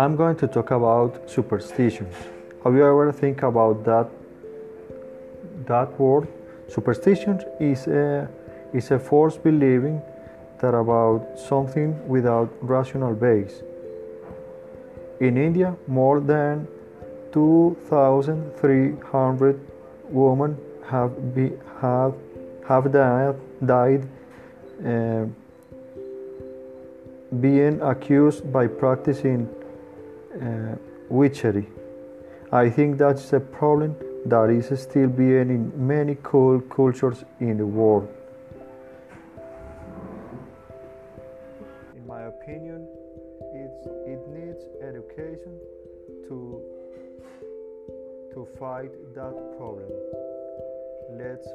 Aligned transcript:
I'm 0.00 0.16
going 0.16 0.36
to 0.36 0.48
talk 0.48 0.70
about 0.70 1.28
superstitions. 1.28 2.14
Have 2.64 2.74
you 2.74 2.86
ever 2.86 3.12
think 3.12 3.42
about 3.42 3.84
that 3.84 4.08
that 5.66 6.00
word? 6.00 6.26
Superstition 6.68 7.42
is 7.60 7.86
a 7.86 8.26
is 8.72 8.90
a 8.92 8.98
false 8.98 9.36
believing 9.36 10.00
that 10.62 10.74
about 10.74 11.38
something 11.38 12.08
without 12.08 12.48
rational 12.62 13.14
base. 13.14 13.62
In 15.20 15.36
India, 15.36 15.76
more 15.86 16.18
than 16.18 16.66
2,300 17.32 19.60
women 20.08 20.56
have 20.86 21.34
be, 21.34 21.52
have 21.82 22.14
have 22.66 22.90
died, 22.90 23.36
died 23.66 24.08
uh, 24.82 25.26
being 27.38 27.82
accused 27.82 28.50
by 28.50 28.66
practicing 28.66 29.46
uh, 30.40 30.76
witchery. 31.08 31.66
I 32.52 32.68
think 32.68 32.98
that's 32.98 33.32
a 33.32 33.40
problem 33.40 33.96
that 34.26 34.50
is 34.50 34.66
still 34.80 35.08
being 35.08 35.50
in 35.50 35.72
many 35.86 36.16
cool 36.22 36.60
cultures 36.60 37.24
in 37.40 37.58
the 37.58 37.66
world. 37.66 38.08
In 41.96 42.06
my 42.06 42.22
opinion, 42.22 42.86
it's, 43.54 43.86
it 44.06 44.20
needs 44.28 44.64
education 44.82 45.58
to 46.28 46.60
to 48.34 48.46
fight 48.58 48.92
that 49.14 49.34
problem. 49.58 49.90
Let's. 51.18 51.48